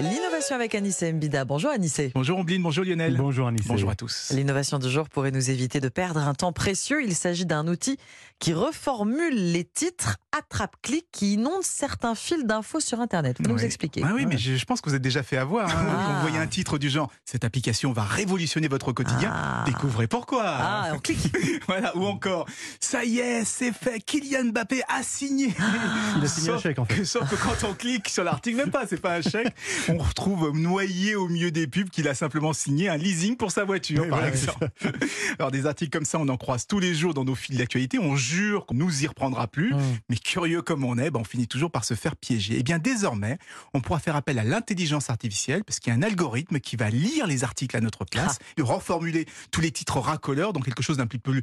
[0.00, 1.44] L'innovation avec Anissé Mbida.
[1.44, 2.12] Bonjour Anissé.
[2.14, 3.16] Bonjour Ombline, bonjour Lionel.
[3.16, 3.64] Bonjour Anissé.
[3.68, 4.30] Bonjour à tous.
[4.32, 7.02] L'innovation du jour pourrait nous éviter de perdre un temps précieux.
[7.04, 7.98] Il s'agit d'un outil
[8.38, 13.38] qui reformule les titres attrape-clic qui inondent certains fils d'infos sur Internet.
[13.40, 13.64] Vous nous Oui.
[13.64, 14.02] expliquer.
[14.04, 15.68] Ah oui, mais je, je pense que vous êtes déjà fait avoir.
[15.68, 16.04] Hein, Ah.
[16.06, 19.32] Quand vous voyez un titre du genre Cette application va révolutionner votre quotidien.
[19.34, 19.64] Ah.
[19.66, 20.44] Découvrez pourquoi.
[20.46, 21.32] Ah, on clique.
[21.66, 21.96] voilà.
[21.96, 22.46] Ou encore
[22.78, 23.98] Ça y est, c'est fait.
[23.98, 25.52] Kylian Mbappé a signé.
[26.16, 27.04] Il a signé un chèque en fait.
[27.04, 29.52] Sauf que quand on clique sur l'article, même pas, c'est pas un chèque,
[29.88, 33.64] on retrouve noyé au milieu des pubs qu'il a simplement signé un leasing pour sa
[33.64, 34.68] voiture, Oui, par voilà, exemple.
[35.38, 37.98] Alors des articles comme ça, on en croise tous les jours dans nos fils d'actualité.
[37.98, 39.98] On jure qu'on nous y reprendra plus, Mmh.
[40.08, 42.58] mais curieux comme on est, ben, on finit toujours par se faire piéger.
[42.58, 43.38] Et bien désormais,
[43.74, 46.90] on pourra faire appel à l'intelligence artificielle parce qu'il y a un algorithme qui va
[46.90, 50.96] lire les articles à notre place et reformuler tous les titres racoleurs dans quelque chose
[50.96, 51.42] d'un petit peu plus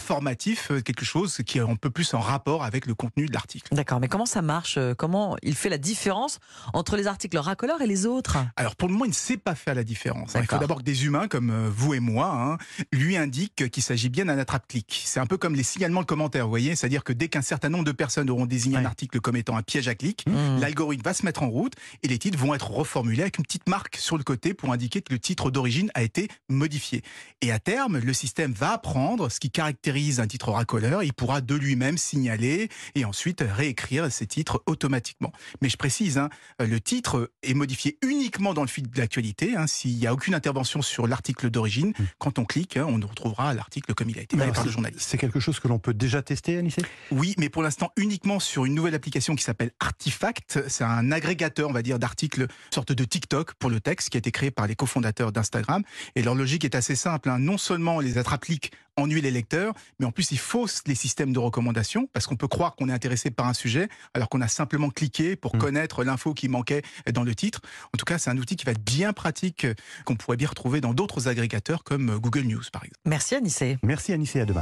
[0.00, 3.32] informatif, euh, quelque chose qui est un peu plus en rapport avec le contenu de
[3.32, 3.74] l'article.
[3.74, 4.76] D'accord, mais comment ça marche?
[4.78, 6.38] Euh, Comment il fait la différence
[6.72, 9.54] entre les articles racoleurs et les autres Alors pour le moment, il ne sait pas
[9.54, 10.34] faire la différence.
[10.36, 10.40] hein.
[10.42, 12.58] Il faut d'abord que des humains comme euh, vous et moi hein,
[12.92, 15.02] lui indiquent qu'il s'agit bien d'un attrape-clic.
[15.04, 17.68] C'est un peu comme les signalements de commentaires, vous voyez, c'est-à-dire que dès qu'un certain
[17.68, 20.60] nombre de personnes auront désigné un article comme étant un piège à clic, Mmh.
[20.60, 23.68] l'algorithme va se mettre en route et les titres vont être reformulés avec une petite
[23.68, 27.02] marque sur le côté pour indiquer que le titre d'origine a été modifié.
[27.42, 31.40] Et à terme, le système va apprendre ce qui caractérise un titre racoleur, il pourra
[31.40, 35.32] de lui-même signaler et ensuite réécrire ces titres automatiquement.
[35.60, 36.28] Mais je précise, hein,
[36.58, 40.34] le titre est modifié uniquement dans le fil de l'actualité, hein, s'il n'y a aucune
[40.34, 41.90] intervention sur l'article d'origine.
[41.90, 42.04] Mm.
[42.18, 45.06] Quand on clique, hein, on retrouvera l'article comme il a été alors, par le journaliste.
[45.08, 46.82] C'est quelque chose que l'on peut déjà tester, Anissé?
[47.10, 50.64] Oui, mais pour l'instant uniquement sur une nouvelle application qui s'appelle Artifact.
[50.68, 54.20] C'est un agrégateur, on va dire, d'articles, sorte de TikTok pour le texte, qui a
[54.20, 55.82] été créé par les cofondateurs d'Instagram.
[56.14, 57.28] Et leur logique est assez simple.
[57.28, 57.38] hein.
[57.38, 61.38] Non seulement les attrape-clics ennuient les lecteurs, mais en plus ils faussent les systèmes de
[61.38, 64.90] recommandation, parce qu'on peut croire qu'on est intéressé par un sujet, alors qu'on a simplement
[64.90, 65.58] cliqué pour Mm.
[65.58, 67.60] connaître l'info qui manquait dans le titre.
[67.94, 69.74] En tout cas, c'est un outil qui va être bien pratique, euh,
[70.04, 73.00] qu'on pourrait bien retrouver dans d'autres agrégateurs comme euh, Google News, par exemple.
[73.04, 73.78] Merci Anissé.
[73.82, 74.54] Merci Anissé, à demain.